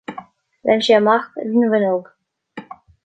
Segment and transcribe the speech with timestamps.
[0.69, 2.11] Léim sé amach ar an bhfuinneog.